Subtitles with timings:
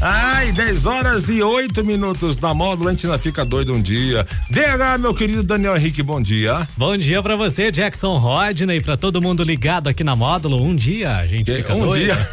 [0.00, 4.26] Ai, 10 horas e 8 minutos na módulo, a gente ainda fica doido um dia.
[4.50, 6.66] DH, meu querido Daniel Henrique, bom dia.
[6.76, 10.60] Bom dia pra você, Jackson Rodney, pra todo mundo ligado aqui na módulo.
[10.62, 12.04] Um dia a gente fica um doido.
[12.06, 12.16] dia.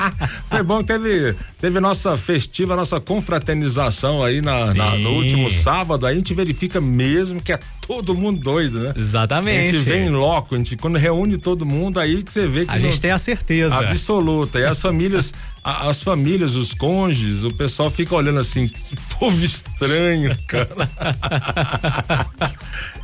[0.46, 6.06] Foi bom que teve, teve nossa festiva, nossa confraternização aí na, na- no último sábado.
[6.06, 8.92] Aí a gente verifica mesmo que é todo mundo doido, né?
[8.94, 9.72] A Exatamente.
[9.76, 12.70] gente vem em loco, a gente quando reúne todo mundo, aí que você vê que
[12.70, 13.76] A gente tem a certeza.
[13.78, 14.58] absoluta.
[14.58, 19.44] E as famílias, a- as famílias, os cônjuges, o pessoal fica olhando assim, que povo
[19.44, 20.68] estranho, cara.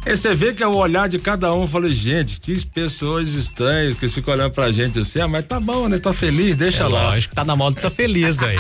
[0.05, 3.31] Aí você vê que é o olhar de cada um, eu falei, gente, que pessoas
[3.31, 5.99] estranhas que eles ficam olhando pra gente assim, ah, mas tá bom, né?
[5.99, 7.11] Tá feliz, deixa É lá.
[7.11, 8.57] lógico, tá na moda, tá feliz aí.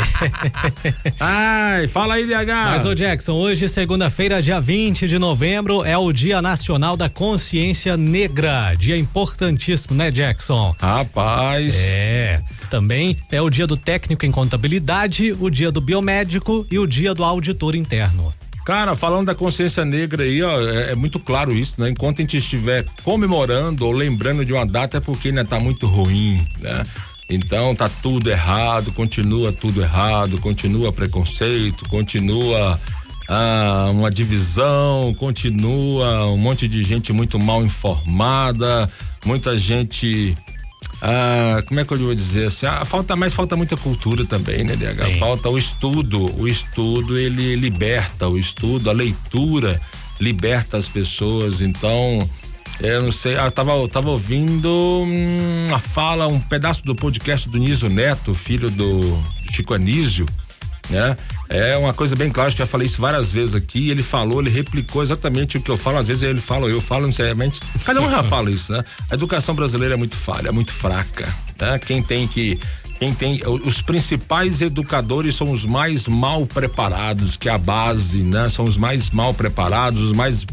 [1.20, 2.46] Ai, fala aí, DH.
[2.70, 7.96] Mas, ô Jackson, hoje, segunda-feira, dia 20 de novembro, é o Dia Nacional da Consciência
[7.96, 8.74] Negra.
[8.76, 10.74] Dia importantíssimo, né, Jackson?
[10.80, 11.74] Rapaz.
[11.76, 12.40] É.
[12.68, 17.14] Também é o dia do técnico em contabilidade, o dia do biomédico e o dia
[17.14, 18.34] do auditor interno.
[18.64, 21.88] Cara, falando da consciência negra aí, ó, é, é muito claro isso, né?
[21.88, 25.86] Enquanto a gente estiver comemorando ou lembrando de uma data é porque ainda tá muito
[25.86, 26.82] ruim, né?
[27.30, 32.80] Então tá tudo errado, continua tudo errado, continua preconceito, continua
[33.28, 38.90] ah, uma divisão, continua um monte de gente muito mal informada,
[39.24, 40.36] muita gente
[41.02, 42.66] ah, como é que eu vou dizer assim?
[42.66, 45.04] Ah, falta mais, falta muita cultura também, né, DH?
[45.04, 45.18] Sim.
[45.18, 46.24] Falta o estudo.
[46.40, 49.80] O estudo ele liberta, o estudo, a leitura
[50.18, 51.60] liberta as pessoas.
[51.60, 52.28] Então,
[52.80, 56.94] eu não sei, ah, eu tava, eu tava ouvindo hum, a fala, um pedaço do
[56.94, 60.26] podcast do Niso Neto, filho do Chico Anísio,
[60.88, 61.16] né?
[61.48, 63.90] É uma coisa bem clara, acho que já falei isso várias vezes aqui.
[63.90, 65.98] Ele falou, ele replicou exatamente o que eu falo.
[65.98, 68.84] Às vezes ele fala, eu falo, não sei, mas cada um já fala isso, né?
[69.10, 71.26] A educação brasileira é muito falha, é muito fraca,
[71.60, 71.78] né?
[71.78, 72.58] Quem tem que
[72.98, 78.48] quem tem os principais educadores são os mais mal preparados, que é a base, né?
[78.48, 80.46] São os mais mal preparados, os mais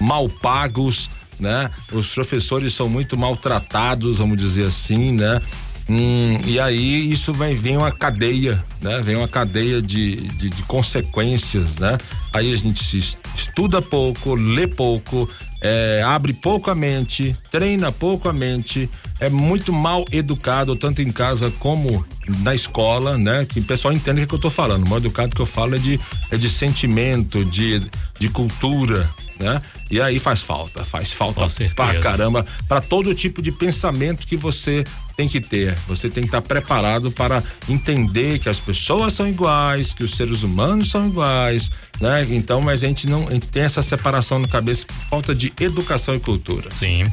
[0.00, 1.68] mal pagos, né?
[1.92, 5.42] Os professores são muito maltratados, vamos dizer assim, né?
[5.88, 9.00] Hum, e aí isso vai vem uma cadeia, né?
[9.00, 11.96] Vem uma cadeia de, de, de consequências, né?
[12.32, 15.26] Aí a gente se es- estuda pouco, lê pouco,
[15.62, 18.88] é, abre pouco a mente, treina pouco a mente,
[19.18, 22.04] é muito mal educado, tanto em casa como
[22.40, 23.46] na escola, né?
[23.46, 24.86] Que o pessoal entende o que eu tô falando.
[24.86, 25.98] O mal educado que eu falo é de,
[26.30, 27.82] é de sentimento, de,
[28.20, 29.08] de cultura,
[29.40, 29.62] né?
[29.90, 34.84] E aí faz falta, faz falta pra caramba, para todo tipo de pensamento que você
[35.16, 35.74] tem que ter.
[35.88, 40.44] Você tem que estar preparado para entender que as pessoas são iguais, que os seres
[40.44, 42.24] humanos são iguais, né?
[42.30, 45.52] Então, mas a gente não, a gente tem essa separação na cabeça por falta de
[45.58, 46.70] educação e cultura.
[46.72, 47.04] Sim.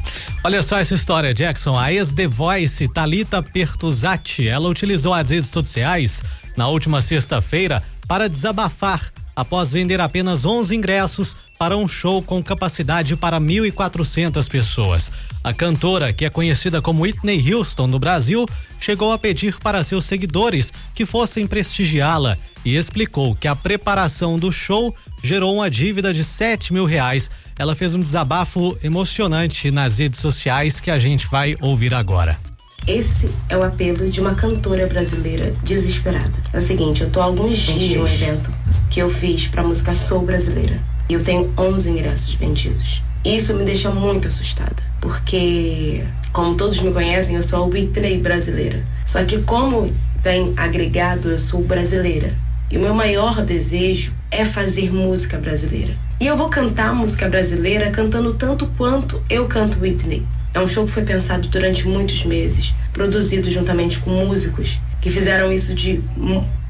[0.44, 1.76] Olha só essa história, Jackson.
[1.76, 6.22] A ex-The Voice, Thalita Pertuzati, ela utilizou as redes sociais
[6.56, 13.14] na última sexta-feira para desabafar após vender apenas 11 ingressos para um show com capacidade
[13.14, 15.12] para 1.400 pessoas.
[15.44, 18.46] A cantora, que é conhecida como Whitney Houston no Brasil,
[18.80, 24.50] chegou a pedir para seus seguidores que fossem prestigiá-la e explicou que a preparação do
[24.50, 27.30] show gerou uma dívida de 7 mil reais.
[27.58, 32.38] Ela fez um desabafo emocionante nas redes sociais que a gente vai ouvir agora.
[32.86, 36.32] Esse é o apelo de uma cantora brasileira desesperada.
[36.52, 38.52] É o seguinte, eu tô há alguns dias de um evento
[38.88, 40.80] que eu fiz pra música soul brasileira.
[41.08, 43.02] E eu tenho 11 ingressos vendidos.
[43.24, 48.84] Isso me deixa muito assustada, porque como todos me conhecem, eu sou a Whitney brasileira.
[49.04, 49.92] Só que como
[50.22, 52.34] vem agregado, eu sou brasileira.
[52.70, 55.94] E o meu maior desejo é fazer música brasileira.
[56.20, 60.24] E eu vou cantar música brasileira cantando tanto quanto eu canto Whitney.
[60.56, 65.52] É um show que foi pensado durante muitos meses, produzido juntamente com músicos que fizeram
[65.52, 66.00] isso de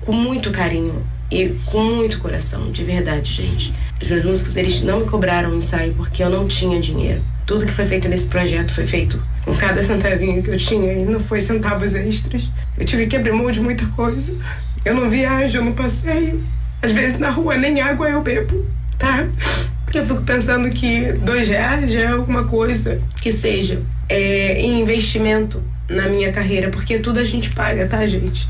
[0.01, 3.73] com muito carinho e com muito coração, de verdade, gente.
[4.03, 7.23] Os meus músicos, eles não me cobraram ensaio porque eu não tinha dinheiro.
[7.47, 11.05] Tudo que foi feito nesse projeto foi feito com cada centavinho que eu tinha e
[11.05, 12.51] não foi centavos extras.
[12.77, 14.35] Eu tive que abrir mão de muita coisa.
[14.85, 16.45] Eu não viajo, eu não passeio.
[16.83, 18.67] Às vezes na rua nem água eu bebo,
[18.99, 19.29] tá?
[19.87, 24.81] Porque eu fico pensando que dois reais já é alguma coisa que seja é, em
[24.81, 28.47] investimento na minha carreira, porque tudo a gente paga, tá, gente?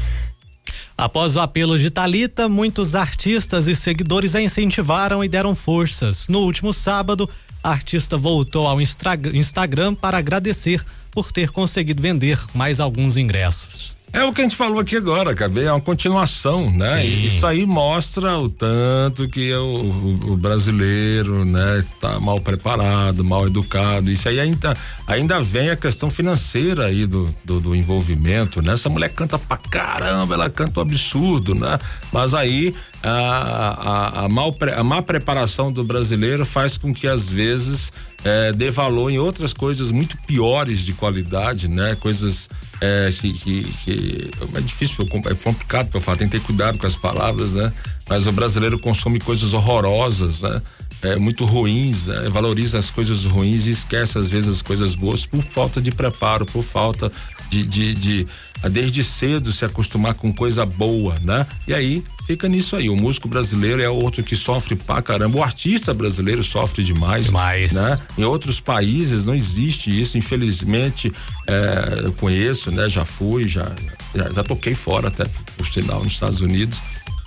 [0.97, 6.27] Após o apelo de Talita, muitos artistas e seguidores a incentivaram e deram forças.
[6.27, 7.29] No último sábado,
[7.62, 13.96] a artista voltou ao Instagram para agradecer por ter conseguido vender mais alguns ingressos.
[14.17, 17.05] É o que a gente falou aqui agora, cara, é uma continuação, né?
[17.05, 23.47] Isso aí mostra o tanto que o, o, o, brasileiro, né, está mal preparado, mal
[23.47, 24.11] educado.
[24.11, 24.75] Isso aí ainda,
[25.07, 28.73] ainda vem a questão financeira aí do, do, do envolvimento, né?
[28.73, 31.79] Essa mulher canta pra caramba, ela canta um absurdo, né?
[32.11, 37.29] Mas aí a, a, a, mal, a má preparação do brasileiro faz com que às
[37.29, 37.93] vezes
[38.25, 41.97] é, dê valor em outras coisas muito piores de qualidade, né?
[41.97, 42.49] Coisas
[42.81, 46.87] é, que, que, que, é difícil, é complicado para falar, tem que ter cuidado com
[46.87, 47.73] as palavras, né?
[48.09, 50.61] Mas o brasileiro consome coisas horrorosas, né?
[51.03, 52.27] É, muito ruins, né?
[52.31, 56.47] valoriza as coisas ruins e esquece às vezes as coisas boas por falta de preparo,
[56.47, 57.13] por falta
[57.51, 58.27] de, de, de
[58.71, 61.47] desde cedo se acostumar com coisa boa, né?
[61.69, 62.89] E aí fica nisso aí.
[62.89, 65.39] O músico brasileiro é outro que sofre pra caramba.
[65.39, 67.27] O artista brasileiro sofre demais.
[67.27, 67.73] Demais.
[67.73, 67.99] Né?
[68.19, 71.13] Em outros países não existe isso, infelizmente.
[71.47, 72.89] É, eu conheço, né?
[72.89, 73.73] Já fui, já,
[74.15, 75.25] já, já toquei fora até,
[75.57, 76.81] por sinal, nos Estados Unidos.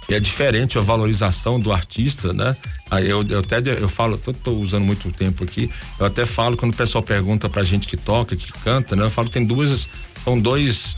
[0.10, 2.56] É diferente a valorização do artista, né?
[3.04, 5.70] Eu, eu até eu falo, tô, tô, usando muito tempo aqui,
[6.00, 9.06] eu até falo quando o pessoal pergunta pra gente que toca, que canta, né?
[9.06, 9.88] Eu falo que tem duas,
[10.24, 10.98] são dois,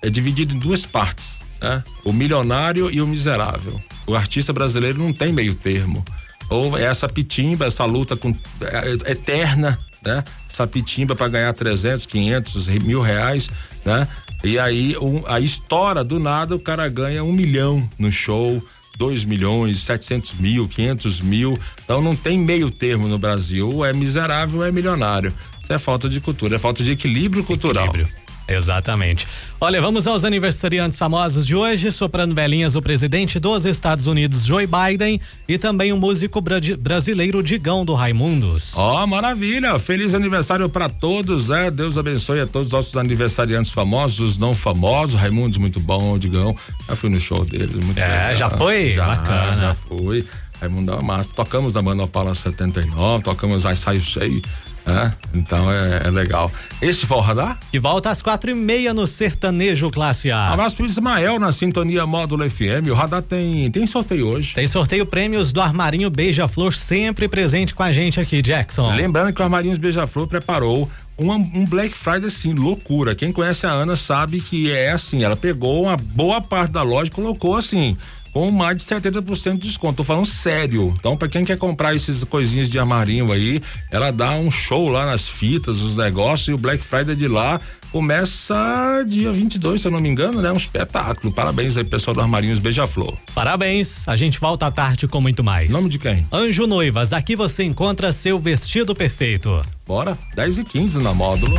[0.00, 1.82] é dividido em duas partes né?
[2.04, 3.80] O milionário e o miserável.
[4.06, 6.04] O artista brasileiro não tem meio termo.
[6.48, 10.22] Ou é essa pitimba, essa luta com, é, é eterna, né?
[10.50, 13.50] Essa pitimba para ganhar 300, 500, mil reais,
[13.84, 14.06] né?
[14.42, 18.62] E aí um, a história do nada o cara ganha um milhão no show,
[18.96, 21.58] 2 milhões, 700 mil, 500 mil.
[21.84, 23.68] Então não tem meio termo no Brasil.
[23.68, 25.32] Ou é miserável ou é milionário.
[25.60, 27.86] Isso é falta de cultura, é falta de equilíbrio cultural.
[27.86, 28.27] Equilíbrio.
[28.48, 29.26] Exatamente.
[29.60, 31.92] Olha, vamos aos aniversariantes famosos de hoje.
[31.92, 37.42] Soprando velhinhas, o presidente dos Estados Unidos, Joe Biden, e também o músico bra brasileiro
[37.42, 38.74] Digão do Raimundos.
[38.76, 39.78] Ó, oh, maravilha!
[39.78, 41.70] Feliz aniversário para todos, né?
[41.70, 45.18] Deus abençoe a todos os nossos aniversariantes famosos, não famosos.
[45.20, 46.56] Raimundos, muito bom, Digão.
[46.88, 48.36] Já fui no show deles, muito É, legal.
[48.36, 48.92] já foi?
[48.92, 49.60] Já, Bacana.
[49.60, 50.24] Já fui.
[50.60, 51.30] Raimundão é massa.
[51.34, 54.42] Tocamos a Manopala 79, tocamos a Ensaio 6
[54.88, 56.50] é, Então é, é, legal.
[56.80, 57.58] Esse foi o radar?
[57.70, 60.52] De volta às quatro e meia no Sertanejo Classe A.
[60.52, 62.88] Abraço pro Ismael na Sintonia Módulo FM.
[62.90, 64.54] O radar tem, tem sorteio hoje.
[64.54, 68.94] Tem sorteio prêmios do Armarinho Beija-Flor, sempre presente com a gente aqui, Jackson.
[68.94, 73.14] Lembrando que o Armarinho Beija-Flor preparou um Black Friday assim, loucura.
[73.14, 77.10] Quem conhece a Ana sabe que é assim, ela pegou uma boa parte da loja
[77.10, 77.96] e colocou assim,
[78.32, 79.98] com mais de 70% de desconto.
[79.98, 80.94] Tô falando sério.
[80.98, 85.06] Então, para quem quer comprar esses coisinhas de armarinho aí, ela dá um show lá
[85.06, 87.60] nas fitas, os negócios, e o Black Friday de lá
[87.90, 90.52] começa dia 22, se eu não me engano, né?
[90.52, 91.32] Um espetáculo.
[91.32, 93.16] Parabéns aí, pessoal do Armarinhos Beija-Flor.
[93.34, 94.06] Parabéns.
[94.06, 95.70] A gente volta à tarde com muito mais.
[95.70, 96.26] Nome de quem?
[96.32, 97.12] Anjo Noivas.
[97.12, 99.60] Aqui você encontra seu vestido perfeito.
[99.86, 101.54] Bora, 10 e 15 na módulo.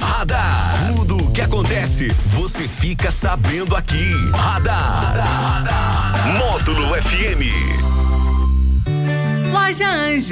[0.00, 0.57] Radar.
[1.38, 4.12] Que acontece, você fica sabendo aqui.
[4.34, 5.14] Radar.
[5.14, 6.36] Radar.
[6.36, 7.44] Módulo FM.
[9.52, 10.26] Loja Anjo.